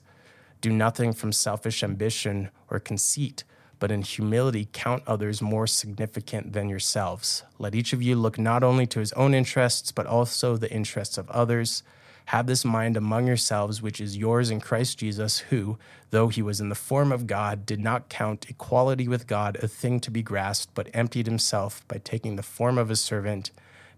Do 0.60 0.70
nothing 0.70 1.12
from 1.12 1.32
selfish 1.32 1.82
ambition 1.82 2.50
or 2.70 2.78
conceit, 2.78 3.44
but 3.78 3.90
in 3.90 4.02
humility 4.02 4.68
count 4.72 5.02
others 5.06 5.42
more 5.42 5.66
significant 5.66 6.52
than 6.52 6.68
yourselves. 6.68 7.42
Let 7.58 7.74
each 7.74 7.92
of 7.92 8.02
you 8.02 8.16
look 8.16 8.38
not 8.38 8.62
only 8.62 8.86
to 8.88 9.00
his 9.00 9.12
own 9.14 9.34
interests, 9.34 9.92
but 9.92 10.06
also 10.06 10.56
the 10.56 10.72
interests 10.72 11.18
of 11.18 11.28
others. 11.30 11.82
Have 12.26 12.46
this 12.46 12.64
mind 12.64 12.96
among 12.96 13.26
yourselves, 13.26 13.82
which 13.82 14.00
is 14.00 14.16
yours 14.16 14.48
in 14.48 14.60
Christ 14.60 14.98
Jesus, 14.98 15.40
who, 15.40 15.78
though 16.10 16.28
he 16.28 16.40
was 16.40 16.60
in 16.60 16.70
the 16.70 16.74
form 16.74 17.12
of 17.12 17.26
God, 17.26 17.66
did 17.66 17.80
not 17.80 18.08
count 18.08 18.46
equality 18.48 19.06
with 19.06 19.26
God 19.26 19.58
a 19.60 19.68
thing 19.68 20.00
to 20.00 20.10
be 20.10 20.22
grasped, 20.22 20.74
but 20.74 20.88
emptied 20.94 21.26
himself 21.26 21.86
by 21.86 21.98
taking 21.98 22.36
the 22.36 22.42
form 22.42 22.78
of 22.78 22.90
a 22.90 22.96
servant, 22.96 23.50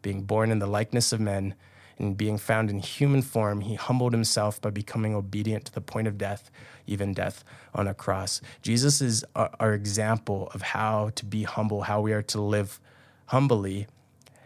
being 0.03 0.23
born 0.23 0.51
in 0.51 0.59
the 0.59 0.67
likeness 0.67 1.13
of 1.13 1.21
men. 1.21 1.55
And 1.99 2.15
being 2.15 2.37
found 2.37 2.69
in 2.69 2.81
human 2.81 3.23
form, 3.23 3.63
he 3.63 3.75
humbled 3.75 4.13
himself 4.13 4.61
by 4.61 4.69
becoming 4.69 5.15
obedient 5.15 5.65
to 5.65 5.73
the 5.73 5.81
point 5.81 6.07
of 6.07 6.19
death, 6.19 6.51
even 6.87 7.15
death 7.15 7.43
on 7.75 7.89
a 7.89 7.95
cross. 7.95 8.43
Jesus 8.61 9.01
is 9.01 9.25
our, 9.35 9.73
example 9.73 10.51
of 10.53 10.61
how 10.61 11.11
to 11.15 11.25
be 11.25 11.45
humble, 11.45 11.83
how 11.83 12.03
we 12.03 12.13
are 12.13 12.23
to 12.23 12.41
live 12.41 12.81
humbly. 13.27 13.87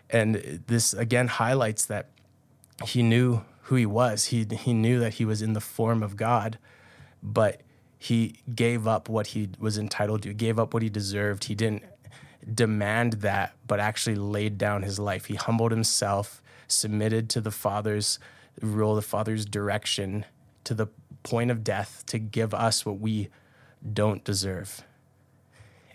And 0.08 0.62
this 0.68 0.92
again 0.92 1.26
highlights 1.26 1.86
that 1.86 2.10
he 2.84 3.02
knew 3.02 3.42
who 3.62 3.74
he 3.74 3.86
was. 3.86 4.26
He 4.26 4.44
he 4.44 4.72
knew 4.72 5.00
that 5.00 5.14
he 5.14 5.24
was 5.24 5.42
in 5.42 5.52
the 5.52 5.60
form 5.60 6.04
of 6.04 6.16
God, 6.16 6.56
but 7.20 7.62
he 7.98 8.36
gave 8.54 8.86
up 8.86 9.08
what 9.08 9.28
he 9.28 9.50
was 9.58 9.76
entitled 9.76 10.22
to. 10.22 10.32
Gave 10.32 10.58
up 10.58 10.72
what 10.72 10.82
he 10.82 10.88
deserved. 10.88 11.44
He 11.44 11.54
didn't 11.54 11.82
demand 12.52 13.14
that, 13.14 13.54
but 13.66 13.80
actually 13.80 14.16
laid 14.16 14.58
down 14.58 14.82
his 14.82 14.98
life. 14.98 15.26
He 15.26 15.34
humbled 15.34 15.70
himself, 15.70 16.42
submitted 16.68 17.28
to 17.30 17.40
the 17.40 17.50
Father's 17.50 18.18
rule, 18.60 18.94
the 18.94 19.02
Father's 19.02 19.44
direction, 19.44 20.24
to 20.64 20.74
the 20.74 20.88
point 21.22 21.50
of 21.50 21.62
death 21.62 22.04
to 22.06 22.18
give 22.18 22.54
us 22.54 22.86
what 22.86 22.98
we 22.98 23.28
don't 23.92 24.24
deserve. 24.24 24.82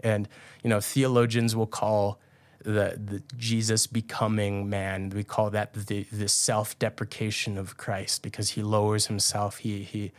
And 0.03 0.27
you 0.63 0.69
know, 0.69 0.79
theologians 0.79 1.55
will 1.55 1.67
call 1.67 2.19
the, 2.59 2.99
the 3.03 3.23
Jesus 3.37 3.87
becoming 3.87 4.69
man. 4.69 5.09
We 5.09 5.23
call 5.23 5.49
that 5.51 5.73
the, 5.73 6.03
the 6.11 6.27
self 6.27 6.77
deprecation 6.79 7.57
of 7.57 7.77
Christ 7.77 8.21
because 8.21 8.51
he 8.51 8.63
lowers 8.63 9.07
himself. 9.07 9.57
He, 9.57 9.83
he, 9.83 10.11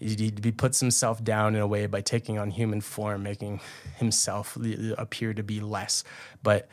he, 0.00 0.30
puts 0.30 0.80
himself 0.80 1.22
down 1.22 1.54
in 1.54 1.60
a 1.60 1.66
way 1.66 1.86
by 1.86 2.00
taking 2.00 2.38
on 2.38 2.50
human 2.50 2.80
form, 2.80 3.22
making 3.22 3.60
himself 3.96 4.56
appear 4.96 5.34
to 5.34 5.42
be 5.42 5.60
less. 5.60 6.04
But 6.42 6.68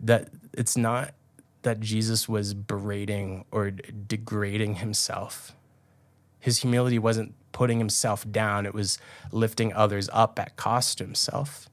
that 0.00 0.28
it's 0.52 0.76
not 0.76 1.14
that 1.62 1.80
Jesus 1.80 2.28
was 2.28 2.54
berating 2.54 3.44
or 3.50 3.70
degrading 3.70 4.76
himself. 4.76 5.54
His 6.40 6.58
humility 6.58 6.98
wasn't 6.98 7.34
putting 7.52 7.78
himself 7.78 8.30
down, 8.30 8.66
it 8.66 8.74
was 8.74 8.98
lifting 9.32 9.72
others 9.72 10.08
up 10.12 10.38
at 10.38 10.56
cost 10.56 10.98
to 10.98 11.04
himself. 11.04 11.68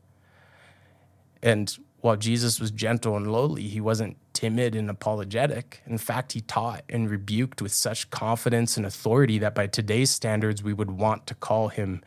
And 1.44 1.78
while 2.06 2.16
Jesus 2.16 2.60
was 2.60 2.70
gentle 2.70 3.18
and 3.18 3.32
lowly, 3.32 3.64
he 3.64 3.82
wasn't 3.82 4.16
timid 4.32 4.76
and 4.76 4.92
apologetic. 4.92 5.82
In 5.88 5.98
fact, 5.98 6.34
he 6.34 6.42
taught 6.42 6.84
and 6.88 7.10
rebuked 7.10 7.64
with 7.64 7.72
such 7.72 8.12
confidence 8.12 8.78
and 8.78 8.86
authority 8.86 9.40
that 9.40 9.56
by 9.56 9.66
today's 9.66 10.12
standards, 10.12 10.62
we 10.62 10.72
would 10.72 10.92
want 10.92 11.26
to 11.26 11.34
call 11.34 11.70
him 11.70 12.04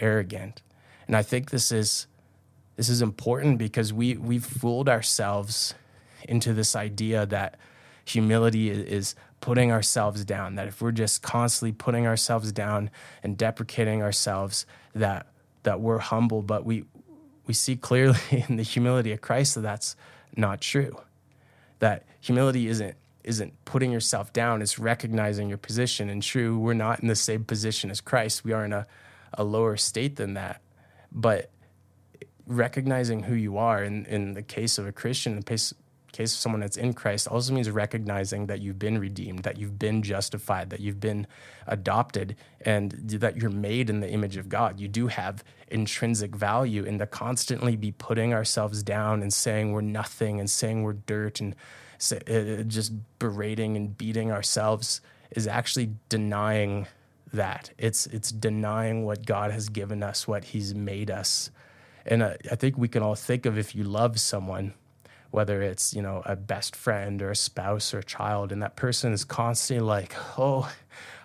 arrogant. 0.00 0.60
And 1.06 1.16
I 1.16 1.22
think 1.22 1.48
this 1.48 1.72
is 1.72 2.08
this 2.76 2.90
is 2.90 3.00
important 3.00 3.56
because 3.56 3.90
we 3.90 4.18
we've 4.18 4.44
fooled 4.44 4.86
ourselves 4.86 5.74
into 6.28 6.52
this 6.52 6.76
idea 6.76 7.24
that 7.24 7.56
humility 8.04 8.68
is 8.68 9.14
putting 9.40 9.72
ourselves 9.72 10.26
down 10.26 10.56
that 10.56 10.68
if 10.68 10.82
we're 10.82 10.92
just 10.92 11.22
constantly 11.22 11.72
putting 11.72 12.06
ourselves 12.06 12.52
down 12.52 12.90
and 13.22 13.38
deprecating 13.38 14.02
ourselves 14.02 14.66
that 14.94 15.26
that 15.62 15.80
we're 15.80 15.98
humble 15.98 16.42
but 16.42 16.64
we 16.66 16.84
we 17.48 17.54
see 17.54 17.74
clearly 17.74 18.18
in 18.48 18.56
the 18.56 18.62
humility 18.62 19.10
of 19.10 19.20
Christ 19.20 19.56
that 19.56 19.62
that's 19.62 19.96
not 20.36 20.60
true. 20.60 20.96
That 21.80 22.04
humility 22.20 22.68
isn't 22.68 22.96
isn't 23.24 23.52
putting 23.66 23.92
yourself 23.92 24.32
down, 24.32 24.62
it's 24.62 24.78
recognizing 24.78 25.50
your 25.50 25.58
position. 25.58 26.08
And 26.08 26.22
true, 26.22 26.58
we're 26.58 26.72
not 26.72 27.00
in 27.00 27.08
the 27.08 27.16
same 27.16 27.44
position 27.44 27.90
as 27.90 28.00
Christ. 28.00 28.42
We 28.42 28.52
are 28.52 28.64
in 28.64 28.72
a, 28.72 28.86
a 29.34 29.44
lower 29.44 29.76
state 29.76 30.16
than 30.16 30.32
that. 30.34 30.62
But 31.12 31.50
recognizing 32.46 33.24
who 33.24 33.34
you 33.34 33.58
are 33.58 33.84
in, 33.84 34.06
in 34.06 34.32
the 34.32 34.42
case 34.42 34.78
of 34.78 34.86
a 34.86 34.92
Christian, 34.92 35.32
in 35.32 35.40
the 35.40 35.44
case, 36.12 36.32
of 36.34 36.40
someone 36.40 36.60
that's 36.60 36.76
in 36.76 36.92
Christ 36.92 37.28
also 37.28 37.52
means 37.52 37.70
recognizing 37.70 38.46
that 38.46 38.60
you've 38.60 38.78
been 38.78 38.98
redeemed, 38.98 39.40
that 39.40 39.58
you've 39.58 39.78
been 39.78 40.02
justified, 40.02 40.70
that 40.70 40.80
you've 40.80 41.00
been 41.00 41.26
adopted, 41.66 42.36
and 42.60 42.92
that 42.92 43.36
you're 43.36 43.50
made 43.50 43.90
in 43.90 44.00
the 44.00 44.10
image 44.10 44.36
of 44.36 44.48
God. 44.48 44.80
You 44.80 44.88
do 44.88 45.08
have 45.08 45.44
intrinsic 45.68 46.34
value, 46.34 46.86
and 46.86 46.98
to 46.98 47.06
constantly 47.06 47.76
be 47.76 47.92
putting 47.92 48.32
ourselves 48.32 48.82
down 48.82 49.22
and 49.22 49.32
saying 49.32 49.72
we're 49.72 49.80
nothing 49.80 50.40
and 50.40 50.50
saying 50.50 50.82
we're 50.82 50.94
dirt 50.94 51.40
and 51.40 51.54
say, 51.98 52.20
uh, 52.28 52.62
just 52.62 52.92
berating 53.18 53.76
and 53.76 53.96
beating 53.96 54.32
ourselves 54.32 55.00
is 55.30 55.46
actually 55.46 55.90
denying 56.08 56.86
that. 57.32 57.70
It's 57.78 58.06
it's 58.06 58.30
denying 58.30 59.04
what 59.04 59.26
God 59.26 59.50
has 59.50 59.68
given 59.68 60.02
us, 60.02 60.26
what 60.26 60.44
He's 60.44 60.74
made 60.74 61.10
us. 61.10 61.50
And 62.06 62.22
uh, 62.22 62.34
I 62.50 62.56
think 62.56 62.78
we 62.78 62.88
can 62.88 63.02
all 63.02 63.14
think 63.14 63.44
of 63.44 63.58
if 63.58 63.74
you 63.74 63.84
love 63.84 64.18
someone 64.18 64.72
whether 65.30 65.62
it's 65.62 65.94
you 65.94 66.02
know 66.02 66.22
a 66.24 66.36
best 66.36 66.74
friend 66.74 67.20
or 67.22 67.30
a 67.30 67.36
spouse 67.36 67.92
or 67.92 67.98
a 67.98 68.04
child 68.04 68.50
and 68.52 68.62
that 68.62 68.76
person 68.76 69.12
is 69.12 69.24
constantly 69.24 69.86
like 69.86 70.14
oh 70.38 70.70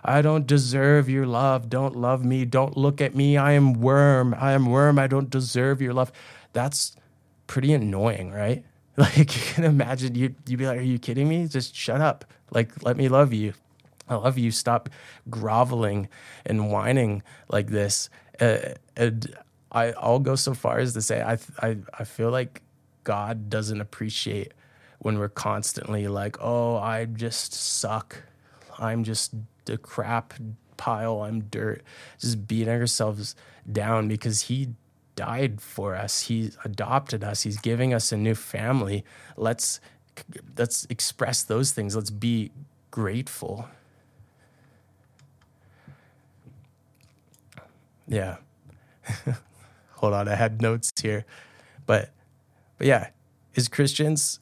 i 0.04 0.20
don't 0.20 0.46
deserve 0.46 1.08
your 1.08 1.26
love. 1.26 1.70
Don't 1.70 1.96
love 1.96 2.24
me. 2.24 2.44
Don't 2.44 2.76
look 2.76 3.00
at 3.00 3.14
me. 3.14 3.36
I 3.38 3.52
am 3.52 3.72
worm. 3.72 4.34
I 4.38 4.52
am 4.52 4.66
worm. 4.66 4.98
I 4.98 5.06
don't 5.06 5.30
deserve 5.30 5.80
your 5.80 5.94
love. 5.94 6.12
That's 6.52 6.94
pretty 7.46 7.72
annoying 7.72 8.30
right? 8.30 8.64
Like 8.96 9.16
you 9.16 9.42
can 9.54 9.64
imagine 9.64 10.14
you 10.14 10.36
you'd 10.46 10.58
be 10.58 10.66
like 10.66 10.78
are 10.78 10.82
you 10.82 11.00
kidding 11.00 11.28
me? 11.28 11.48
Just 11.48 11.74
shut 11.74 12.00
up. 12.00 12.24
Like 12.52 12.84
let 12.84 12.96
me 12.96 13.08
love 13.08 13.32
you. 13.32 13.54
I 14.08 14.14
love 14.14 14.38
you. 14.38 14.52
Stop 14.52 14.88
groveling 15.28 16.08
and 16.46 16.70
whining 16.70 17.22
like 17.48 17.68
this. 17.68 18.08
Uh, 18.40 18.74
and 18.96 19.34
I, 19.72 19.92
i'll 19.98 20.20
go 20.20 20.36
so 20.36 20.54
far 20.54 20.78
as 20.78 20.92
to 20.94 21.02
say 21.02 21.20
I, 21.20 21.38
I 21.60 21.76
i 21.98 22.04
feel 22.04 22.30
like 22.30 22.62
God 23.04 23.50
doesn't 23.50 23.80
appreciate 23.80 24.52
when 24.98 25.18
we're 25.18 25.28
constantly 25.28 26.08
like, 26.08 26.36
oh, 26.40 26.76
I 26.76 27.04
just 27.04 27.52
suck. 27.52 28.22
I'm 28.78 29.04
just 29.04 29.34
a 29.68 29.76
crap 29.76 30.34
pile. 30.76 31.22
I'm 31.22 31.42
dirt. 31.42 31.82
Just 32.18 32.46
beating 32.48 32.68
ourselves 32.74 33.36
down 33.70 34.08
because 34.08 34.42
He 34.42 34.70
died 35.16 35.60
for 35.60 35.94
us. 35.94 36.22
He 36.22 36.50
adopted 36.64 37.22
us. 37.22 37.42
He's 37.42 37.58
giving 37.58 37.94
us 37.94 38.12
a 38.12 38.16
new 38.16 38.34
family. 38.34 39.04
Let's 39.36 39.80
let's 40.56 40.86
express 40.90 41.42
those 41.42 41.72
things. 41.72 41.96
Let's 41.96 42.10
be 42.10 42.50
grateful. 42.90 43.68
Yeah. 48.06 48.36
Hold 49.96 50.14
on, 50.14 50.28
I 50.28 50.34
had 50.34 50.60
notes 50.60 50.92
here. 51.00 51.24
But 51.86 52.10
but 52.78 52.86
yeah, 52.86 53.10
as 53.56 53.68
Christians, 53.68 54.40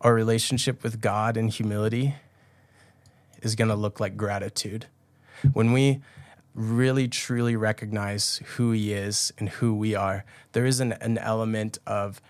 our 0.00 0.14
relationship 0.14 0.82
with 0.82 1.00
God 1.00 1.36
and 1.36 1.50
humility 1.50 2.14
is 3.42 3.54
going 3.54 3.68
to 3.68 3.74
look 3.74 4.00
like 4.00 4.16
gratitude. 4.16 4.86
When 5.52 5.72
we 5.72 6.00
really 6.54 7.08
truly 7.08 7.56
recognize 7.56 8.40
who 8.56 8.72
He 8.72 8.92
is 8.92 9.32
and 9.38 9.48
who 9.48 9.74
we 9.74 9.94
are, 9.94 10.24
there 10.52 10.64
is 10.64 10.80
an, 10.80 10.92
an 10.92 11.18
element 11.18 11.78
of 11.86 12.20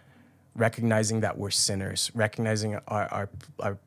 recognizing 0.57 1.21
that 1.21 1.37
we're 1.37 1.51
sinners, 1.51 2.11
recognizing 2.15 2.77
our, 2.89 3.05
our, 3.13 3.29
our 3.61 3.79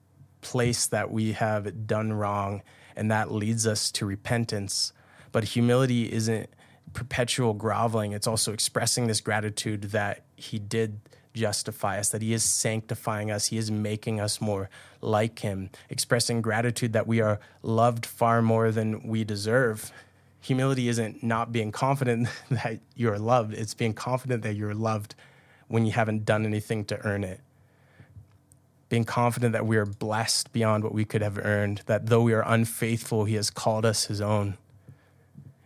place 0.42 0.86
that 0.88 1.12
we 1.12 1.32
have 1.34 1.88
done 1.88 2.14
wrong, 2.14 2.62
and 2.96 3.10
that 3.10 3.32
leads 3.32 3.66
us 3.66 3.92
to 3.92 4.06
repentance. 4.06 4.94
But 5.32 5.46
humility 5.46 6.12
isn't 6.12 6.50
perpetual 6.94 7.54
groveling, 7.54 8.12
it's 8.12 8.28
also 8.28 8.54
expressing 8.54 9.08
this 9.08 9.22
gratitude 9.22 9.84
that 9.84 10.24
he 10.38 10.60
did 10.60 11.02
justify 11.38 12.00
us, 12.00 12.10
that 12.10 12.22
He 12.22 12.34
is 12.34 12.44
sanctifying 12.44 13.32
us, 13.32 13.48
He 13.48 13.58
is 13.58 13.72
making 13.72 14.20
us 14.20 14.42
more 14.42 14.70
like 15.02 15.40
Him, 15.40 15.70
expressing 15.90 16.42
gratitude 16.42 16.94
that 16.94 17.08
we 17.08 17.22
are 17.22 17.40
loved 17.62 18.06
far 18.06 18.42
more 18.42 18.72
than 18.72 19.08
we 19.08 19.24
deserve. 19.24 19.92
Humility 20.42 20.88
isn't 20.88 21.24
not 21.24 21.52
being 21.52 21.72
confident 21.72 22.28
that 22.50 22.80
you're 22.96 23.20
loved, 23.20 23.54
it's 23.54 23.74
being 23.74 23.94
confident 23.94 24.44
that 24.44 24.56
you're 24.56 24.76
loved 24.76 25.16
when 25.68 25.86
you 25.86 25.92
haven't 25.92 26.26
done 26.26 26.46
anything 26.46 26.86
to 26.86 27.06
earn 27.06 27.24
it. 27.24 27.42
Being 28.90 29.04
confident 29.04 29.52
that 29.52 29.66
we 29.66 29.76
are 29.76 29.86
blessed 29.86 30.54
beyond 30.54 30.84
what 30.84 30.94
we 30.94 31.04
could 31.04 31.22
have 31.22 31.38
earned, 31.38 31.82
that 31.88 32.08
though 32.08 32.22
we 32.22 32.34
are 32.34 32.44
unfaithful, 32.46 33.26
He 33.26 33.36
has 33.36 33.50
called 33.50 33.86
us 33.86 34.06
His 34.06 34.22
own. 34.22 34.58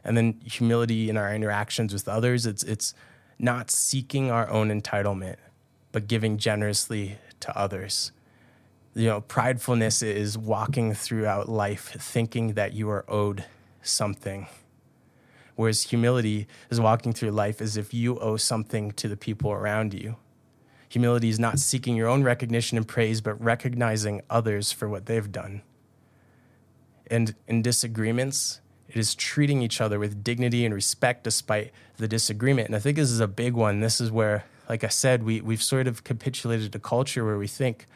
And 0.03 0.17
then 0.17 0.41
humility 0.43 1.11
in 1.11 1.17
our 1.17 1.33
interactions 1.33 1.93
with 1.93 2.07
others, 2.07 2.47
it's, 2.47 2.63
it's 2.63 2.95
not 3.41 3.71
seeking 3.71 4.29
our 4.29 4.47
own 4.49 4.69
entitlement, 4.69 5.37
but 5.91 6.07
giving 6.07 6.37
generously 6.37 7.17
to 7.39 7.57
others. 7.57 8.11
You 8.93 9.07
know, 9.07 9.21
pridefulness 9.21 10.03
is 10.03 10.37
walking 10.37 10.93
throughout 10.93 11.49
life 11.49 11.95
thinking 11.99 12.53
that 12.53 12.73
you 12.73 12.89
are 12.89 13.03
owed 13.09 13.45
something. 13.81 14.47
Whereas 15.55 15.83
humility 15.83 16.47
is 16.69 16.79
walking 16.79 17.13
through 17.13 17.31
life 17.31 17.61
as 17.61 17.77
if 17.77 17.93
you 17.93 18.19
owe 18.19 18.37
something 18.37 18.91
to 18.91 19.07
the 19.07 19.17
people 19.17 19.51
around 19.51 19.93
you. 19.93 20.17
Humility 20.89 21.29
is 21.29 21.39
not 21.39 21.57
seeking 21.57 21.95
your 21.95 22.09
own 22.09 22.21
recognition 22.21 22.77
and 22.77 22.87
praise, 22.87 23.21
but 23.21 23.41
recognizing 23.41 24.21
others 24.29 24.71
for 24.71 24.87
what 24.87 25.05
they've 25.05 25.31
done. 25.31 25.61
And 27.09 27.33
in 27.47 27.61
disagreements, 27.61 28.61
it 28.91 28.99
is 28.99 29.15
treating 29.15 29.61
each 29.61 29.79
other 29.79 29.99
with 29.99 30.23
dignity 30.23 30.65
and 30.65 30.73
respect 30.73 31.23
despite 31.23 31.71
the 31.97 32.07
disagreement. 32.07 32.67
And 32.67 32.75
I 32.75 32.79
think 32.79 32.97
this 32.97 33.09
is 33.09 33.21
a 33.21 33.27
big 33.27 33.53
one. 33.53 33.79
This 33.79 34.01
is 34.01 34.11
where, 34.11 34.43
like 34.67 34.83
I 34.83 34.89
said, 34.89 35.23
we, 35.23 35.39
we've 35.39 35.63
sort 35.63 35.87
of 35.87 36.03
capitulated 36.03 36.75
a 36.75 36.79
culture 36.79 37.23
where 37.23 37.37
we 37.37 37.47
think 37.47 37.87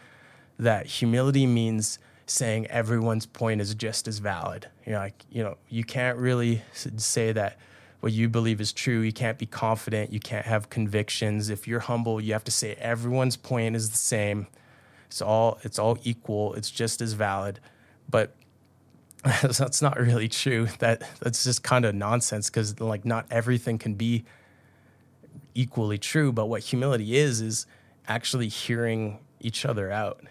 that 0.57 0.85
humility 0.85 1.45
means 1.45 1.99
saying 2.27 2.67
everyone's 2.67 3.25
point 3.25 3.59
is 3.59 3.75
just 3.75 4.07
as 4.07 4.19
valid. 4.19 4.69
You 4.85 4.93
know, 4.93 4.99
like, 4.99 5.25
you 5.29 5.43
know, 5.43 5.57
you 5.69 5.83
can't 5.83 6.17
really 6.17 6.61
say 6.73 7.33
that 7.33 7.57
what 7.99 8.13
you 8.13 8.29
believe 8.29 8.61
is 8.61 8.71
true. 8.71 9.01
You 9.01 9.11
can't 9.11 9.37
be 9.37 9.45
confident. 9.45 10.13
You 10.13 10.19
can't 10.19 10.45
have 10.45 10.69
convictions. 10.69 11.49
If 11.49 11.67
you're 11.67 11.81
humble, 11.81 12.21
you 12.21 12.33
have 12.33 12.43
to 12.45 12.51
say 12.51 12.75
everyone's 12.75 13.35
point 13.35 13.75
is 13.75 13.89
the 13.89 13.97
same. 13.97 14.47
It's 15.07 15.21
all 15.21 15.59
it's 15.63 15.77
all 15.77 15.97
equal. 16.03 16.53
It's 16.53 16.71
just 16.71 17.01
as 17.01 17.13
valid. 17.13 17.59
But 18.09 18.35
that's 19.41 19.81
not 19.81 19.99
really 19.99 20.27
true. 20.27 20.67
That 20.79 21.03
that's 21.19 21.43
just 21.43 21.63
kind 21.63 21.85
of 21.85 21.95
nonsense 21.95 22.49
because 22.49 22.79
like 22.79 23.05
not 23.05 23.25
everything 23.31 23.77
can 23.77 23.95
be 23.95 24.23
equally 25.55 25.97
true. 25.97 26.31
But 26.31 26.45
what 26.45 26.61
humility 26.61 27.17
is 27.17 27.41
is 27.41 27.65
actually 28.07 28.49
hearing 28.49 29.19
each 29.39 29.65
other 29.65 29.91
out. 29.91 30.21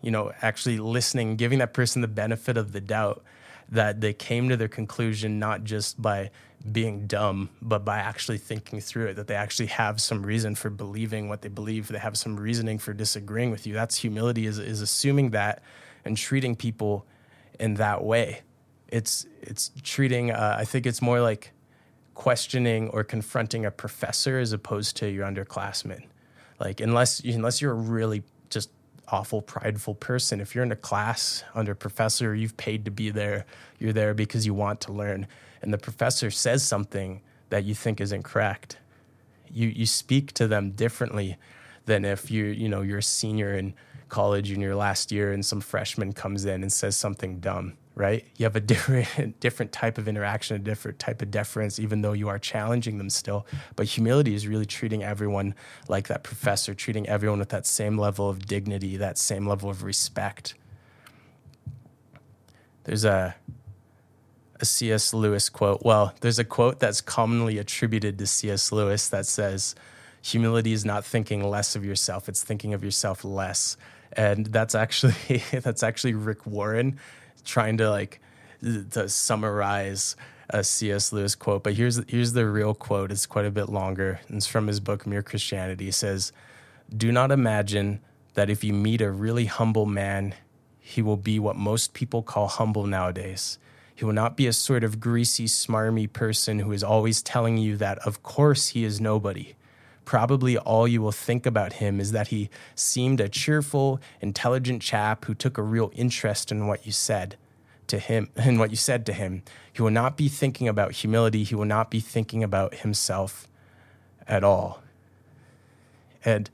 You 0.00 0.10
know, 0.10 0.32
actually 0.40 0.78
listening, 0.78 1.36
giving 1.36 1.58
that 1.58 1.74
person 1.74 2.00
the 2.00 2.08
benefit 2.08 2.56
of 2.56 2.72
the 2.72 2.80
doubt 2.80 3.22
that 3.68 4.00
they 4.00 4.14
came 4.14 4.48
to 4.48 4.56
their 4.56 4.68
conclusion 4.68 5.38
not 5.38 5.62
just 5.62 6.00
by 6.00 6.30
being 6.72 7.06
dumb, 7.06 7.50
but 7.60 7.84
by 7.84 7.98
actually 7.98 8.38
thinking 8.38 8.80
through 8.80 9.08
it, 9.08 9.14
that 9.16 9.26
they 9.26 9.34
actually 9.34 9.66
have 9.66 10.00
some 10.00 10.24
reason 10.24 10.54
for 10.54 10.70
believing 10.70 11.28
what 11.28 11.42
they 11.42 11.48
believe, 11.48 11.88
they 11.88 11.98
have 11.98 12.18
some 12.18 12.38
reasoning 12.38 12.78
for 12.78 12.92
disagreeing 12.92 13.50
with 13.50 13.66
you. 13.66 13.74
That's 13.74 13.96
humility 13.96 14.46
is, 14.46 14.58
is 14.58 14.80
assuming 14.80 15.30
that 15.30 15.62
and 16.04 16.16
treating 16.16 16.56
people 16.56 17.06
in 17.60 17.74
that 17.74 18.02
way. 18.02 18.40
It's 18.88 19.26
it's 19.42 19.70
treating. 19.82 20.32
Uh, 20.32 20.56
I 20.58 20.64
think 20.64 20.86
it's 20.86 21.00
more 21.00 21.20
like 21.20 21.52
questioning 22.14 22.88
or 22.88 23.04
confronting 23.04 23.64
a 23.64 23.70
professor 23.70 24.38
as 24.38 24.52
opposed 24.52 24.96
to 24.96 25.08
your 25.08 25.26
underclassmen. 25.26 26.02
Like 26.58 26.80
unless 26.80 27.20
unless 27.20 27.62
you're 27.62 27.72
a 27.72 27.74
really 27.74 28.24
just 28.48 28.70
awful 29.08 29.42
prideful 29.42 29.94
person, 29.94 30.40
if 30.40 30.54
you're 30.54 30.64
in 30.64 30.72
a 30.72 30.76
class 30.76 31.44
under 31.54 31.72
a 31.72 31.76
professor, 31.76 32.34
you've 32.34 32.56
paid 32.56 32.84
to 32.86 32.90
be 32.90 33.10
there. 33.10 33.46
You're 33.78 33.92
there 33.92 34.14
because 34.14 34.44
you 34.44 34.54
want 34.54 34.80
to 34.82 34.92
learn, 34.92 35.28
and 35.62 35.72
the 35.72 35.78
professor 35.78 36.30
says 36.30 36.64
something 36.64 37.20
that 37.50 37.64
you 37.64 37.74
think 37.74 38.00
is 38.00 38.10
incorrect. 38.10 38.78
You 39.52 39.68
you 39.68 39.86
speak 39.86 40.32
to 40.34 40.48
them 40.48 40.72
differently 40.72 41.36
than 41.84 42.04
if 42.04 42.30
you 42.30 42.46
you 42.46 42.68
know 42.68 42.82
you're 42.82 42.98
a 42.98 43.02
senior 43.02 43.54
in 43.54 43.74
college 44.10 44.50
in 44.50 44.60
your 44.60 44.74
last 44.74 45.10
year 45.10 45.32
and 45.32 45.44
some 45.46 45.60
freshman 45.60 46.12
comes 46.12 46.44
in 46.44 46.62
and 46.62 46.72
says 46.72 46.96
something 46.96 47.40
dumb 47.40 47.74
right 47.94 48.26
you 48.36 48.44
have 48.44 48.56
a 48.56 48.60
different 48.74 49.40
different 49.40 49.72
type 49.72 49.96
of 49.98 50.08
interaction 50.08 50.56
a 50.56 50.58
different 50.58 50.98
type 50.98 51.22
of 51.22 51.30
deference 51.30 51.78
even 51.78 52.02
though 52.02 52.12
you 52.12 52.28
are 52.28 52.38
challenging 52.38 52.98
them 52.98 53.08
still 53.08 53.46
but 53.76 53.86
humility 53.86 54.34
is 54.34 54.46
really 54.46 54.66
treating 54.66 55.02
everyone 55.02 55.54
like 55.88 56.08
that 56.08 56.22
professor 56.22 56.74
treating 56.74 57.08
everyone 57.08 57.38
with 57.38 57.50
that 57.50 57.66
same 57.66 57.96
level 57.96 58.28
of 58.28 58.46
dignity 58.46 58.96
that 58.96 59.16
same 59.16 59.46
level 59.46 59.70
of 59.70 59.82
respect 59.82 60.54
there's 62.84 63.04
a 63.04 63.34
a 64.60 64.64
C.S. 64.66 65.14
Lewis 65.14 65.48
quote. 65.48 65.82
Well, 65.84 66.12
there's 66.20 66.38
a 66.38 66.44
quote 66.44 66.80
that's 66.80 67.00
commonly 67.00 67.56
attributed 67.56 68.18
to 68.18 68.26
C.S. 68.26 68.70
Lewis 68.70 69.08
that 69.08 69.24
says, 69.24 69.74
Humility 70.22 70.72
is 70.72 70.84
not 70.84 71.02
thinking 71.02 71.42
less 71.42 71.74
of 71.74 71.82
yourself, 71.82 72.28
it's 72.28 72.44
thinking 72.44 72.74
of 72.74 72.84
yourself 72.84 73.24
less 73.24 73.78
and 74.12 74.46
that's 74.46 74.74
actually 74.74 75.14
that's 75.52 75.82
actually 75.82 76.14
Rick 76.14 76.46
Warren 76.46 76.98
trying 77.44 77.78
to 77.78 77.90
like 77.90 78.20
to 78.62 79.08
summarize 79.08 80.16
uh, 80.52 80.58
a 80.58 80.64
C.S. 80.64 81.12
Lewis 81.12 81.34
quote. 81.34 81.62
But 81.62 81.74
here's 81.74 82.00
here's 82.08 82.32
the 82.32 82.46
real 82.46 82.74
quote. 82.74 83.12
It's 83.12 83.26
quite 83.26 83.46
a 83.46 83.50
bit 83.50 83.68
longer. 83.68 84.20
It's 84.28 84.46
from 84.46 84.66
his 84.66 84.80
book 84.80 85.06
Mere 85.06 85.22
Christianity. 85.22 85.86
He 85.86 85.90
says, 85.90 86.32
"Do 86.94 87.12
not 87.12 87.30
imagine 87.30 88.00
that 88.34 88.50
if 88.50 88.64
you 88.64 88.72
meet 88.72 89.00
a 89.00 89.10
really 89.10 89.46
humble 89.46 89.86
man, 89.86 90.34
he 90.78 91.02
will 91.02 91.16
be 91.16 91.38
what 91.38 91.56
most 91.56 91.94
people 91.94 92.22
call 92.22 92.48
humble 92.48 92.86
nowadays." 92.86 93.58
He 93.94 94.06
will 94.06 94.14
not 94.14 94.34
be 94.34 94.46
a 94.46 94.54
sort 94.54 94.82
of 94.82 94.98
greasy, 94.98 95.44
smarmy 95.44 96.10
person 96.10 96.60
who 96.60 96.72
is 96.72 96.82
always 96.82 97.20
telling 97.20 97.58
you 97.58 97.76
that, 97.76 97.98
of 97.98 98.22
course, 98.22 98.68
he 98.68 98.82
is 98.82 98.98
nobody 98.98 99.54
probably 100.10 100.58
all 100.58 100.88
you 100.88 101.00
will 101.00 101.12
think 101.12 101.46
about 101.46 101.74
him 101.74 102.00
is 102.00 102.10
that 102.10 102.26
he 102.26 102.50
seemed 102.74 103.20
a 103.20 103.28
cheerful, 103.28 104.00
intelligent 104.20 104.82
chap 104.82 105.24
who 105.26 105.34
took 105.34 105.56
a 105.56 105.62
real 105.62 105.92
interest 105.94 106.50
in 106.50 106.66
what 106.66 106.84
you 106.84 106.90
said 106.90 107.36
to 107.86 107.96
him 107.96 108.28
and 108.36 108.58
what 108.58 108.70
you 108.70 108.76
said 108.76 109.06
to 109.06 109.12
him. 109.12 109.40
He 109.72 109.80
will 109.80 109.92
not 109.92 110.16
be 110.16 110.28
thinking 110.28 110.66
about 110.66 110.90
humility. 110.90 111.44
He 111.44 111.54
will 111.54 111.64
not 111.64 111.92
be 111.92 112.00
thinking 112.00 112.42
about 112.42 112.74
himself 112.74 113.46
at 114.26 114.42
all. 114.42 114.82
And 116.24 116.50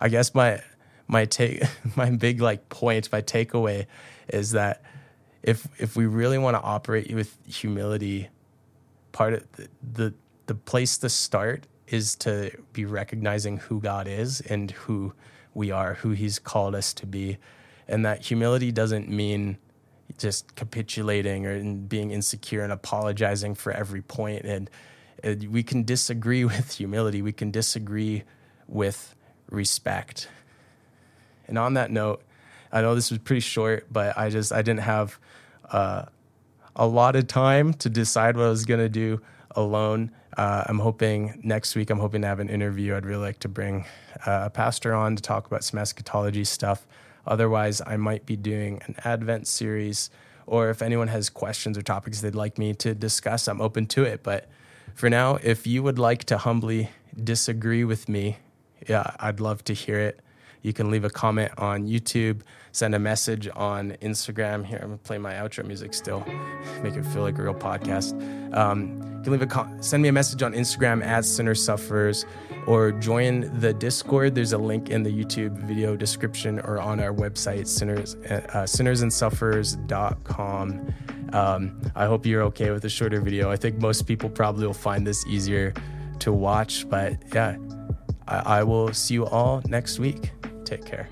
I 0.00 0.08
guess 0.08 0.34
my 0.34 0.62
my 1.06 1.26
take 1.26 1.62
my 1.94 2.08
big 2.08 2.40
like 2.40 2.70
point, 2.70 3.12
my 3.12 3.20
takeaway 3.20 3.84
is 4.28 4.52
that 4.52 4.80
if 5.42 5.68
if 5.78 5.94
we 5.94 6.06
really 6.06 6.38
want 6.38 6.56
to 6.56 6.62
operate 6.62 7.12
with 7.12 7.36
humility, 7.46 8.30
part 9.12 9.34
of 9.34 9.52
the, 9.52 9.68
the 9.92 10.14
the 10.46 10.54
place 10.54 10.96
to 10.96 11.10
start 11.10 11.66
is 11.88 12.14
to 12.16 12.50
be 12.72 12.84
recognizing 12.84 13.58
who 13.58 13.80
God 13.80 14.08
is 14.08 14.40
and 14.40 14.70
who 14.70 15.12
we 15.54 15.70
are, 15.70 15.94
who 15.94 16.10
He's 16.10 16.38
called 16.38 16.74
us 16.74 16.92
to 16.94 17.06
be. 17.06 17.38
And 17.88 18.04
that 18.04 18.24
humility 18.24 18.72
doesn't 18.72 19.08
mean 19.08 19.58
just 20.18 20.54
capitulating 20.54 21.46
or 21.46 21.62
being 21.62 22.10
insecure 22.10 22.62
and 22.62 22.72
apologizing 22.72 23.54
for 23.54 23.72
every 23.72 24.02
point. 24.02 24.44
And, 24.44 24.70
and 25.22 25.48
we 25.48 25.62
can 25.62 25.84
disagree 25.84 26.44
with 26.44 26.74
humility, 26.74 27.22
we 27.22 27.32
can 27.32 27.50
disagree 27.50 28.24
with 28.68 29.14
respect. 29.50 30.28
And 31.46 31.58
on 31.58 31.74
that 31.74 31.90
note, 31.90 32.22
I 32.72 32.80
know 32.82 32.94
this 32.94 33.10
was 33.10 33.20
pretty 33.20 33.40
short, 33.40 33.86
but 33.92 34.18
I 34.18 34.30
just 34.30 34.52
I 34.52 34.62
didn't 34.62 34.80
have 34.80 35.18
uh, 35.70 36.06
a 36.74 36.86
lot 36.86 37.16
of 37.16 37.26
time 37.26 37.72
to 37.74 37.88
decide 37.88 38.36
what 38.36 38.46
I 38.46 38.48
was 38.48 38.64
gonna 38.64 38.88
do 38.88 39.20
alone. 39.52 40.10
Uh, 40.36 40.64
I'm 40.66 40.78
hoping 40.78 41.40
next 41.42 41.74
week, 41.74 41.88
I'm 41.88 41.98
hoping 41.98 42.20
to 42.22 42.28
have 42.28 42.40
an 42.40 42.50
interview. 42.50 42.94
I'd 42.94 43.06
really 43.06 43.22
like 43.22 43.38
to 43.40 43.48
bring 43.48 43.86
uh, 44.26 44.42
a 44.44 44.50
pastor 44.50 44.92
on 44.92 45.16
to 45.16 45.22
talk 45.22 45.46
about 45.46 45.64
some 45.64 45.78
eschatology 45.78 46.44
stuff. 46.44 46.86
Otherwise, 47.26 47.80
I 47.86 47.96
might 47.96 48.26
be 48.26 48.36
doing 48.36 48.82
an 48.86 48.96
Advent 49.04 49.46
series, 49.48 50.10
or 50.46 50.68
if 50.68 50.82
anyone 50.82 51.08
has 51.08 51.30
questions 51.30 51.78
or 51.78 51.82
topics 51.82 52.20
they'd 52.20 52.34
like 52.34 52.58
me 52.58 52.74
to 52.74 52.94
discuss, 52.94 53.48
I'm 53.48 53.60
open 53.60 53.86
to 53.86 54.04
it. 54.04 54.22
But 54.22 54.48
for 54.94 55.08
now, 55.08 55.36
if 55.42 55.66
you 55.66 55.82
would 55.82 55.98
like 55.98 56.24
to 56.24 56.38
humbly 56.38 56.90
disagree 57.22 57.84
with 57.84 58.08
me, 58.08 58.36
yeah, 58.86 59.12
I'd 59.18 59.40
love 59.40 59.64
to 59.64 59.72
hear 59.72 59.98
it. 59.98 60.20
You 60.62 60.72
can 60.72 60.90
leave 60.90 61.04
a 61.04 61.10
comment 61.10 61.52
on 61.58 61.86
YouTube, 61.86 62.40
send 62.72 62.94
a 62.94 62.98
message 62.98 63.48
on 63.54 63.92
Instagram. 64.02 64.64
Here, 64.64 64.78
I'm 64.82 64.88
gonna 64.88 64.98
play 64.98 65.18
my 65.18 65.34
outro 65.34 65.64
music 65.64 65.94
still, 65.94 66.26
make 66.82 66.94
it 66.94 67.04
feel 67.06 67.22
like 67.22 67.38
a 67.38 67.42
real 67.42 67.54
podcast. 67.54 68.12
Um, 68.56 69.00
you 69.18 69.22
can 69.22 69.32
leave 69.32 69.42
a 69.42 69.46
con- 69.46 69.82
send 69.82 70.02
me 70.02 70.08
a 70.08 70.12
message 70.12 70.42
on 70.42 70.52
Instagram 70.52 71.04
at 71.04 71.24
Sinner 71.24 71.54
Suffers, 71.54 72.26
or 72.66 72.92
join 72.92 73.58
the 73.60 73.72
Discord. 73.72 74.34
There's 74.34 74.52
a 74.52 74.58
link 74.58 74.90
in 74.90 75.02
the 75.02 75.10
YouTube 75.10 75.56
video 75.58 75.96
description 75.96 76.60
or 76.60 76.80
on 76.80 77.00
our 77.00 77.12
website, 77.12 77.66
sinners 77.66 78.16
uh, 78.30 78.64
sinnersandsuffers.com. 78.64 80.94
Um, 81.32 81.80
I 81.94 82.06
hope 82.06 82.24
you're 82.24 82.42
okay 82.42 82.70
with 82.70 82.84
a 82.84 82.88
shorter 82.88 83.20
video. 83.20 83.50
I 83.50 83.56
think 83.56 83.80
most 83.80 84.06
people 84.06 84.30
probably 84.30 84.66
will 84.66 84.74
find 84.74 85.06
this 85.06 85.26
easier 85.26 85.74
to 86.20 86.32
watch, 86.32 86.88
but 86.88 87.16
yeah 87.34 87.56
I, 88.28 88.58
I 88.58 88.62
will 88.62 88.92
see 88.92 89.14
you 89.14 89.26
all 89.26 89.62
next 89.66 89.98
week. 89.98 90.30
Take 90.66 90.84
care. 90.84 91.08